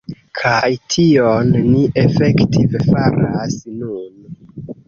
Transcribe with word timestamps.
Kaj 0.37 0.69
tion 0.95 1.51
ni 1.67 1.83
efektive 2.05 2.83
faras 2.89 3.63
nun. 3.83 4.13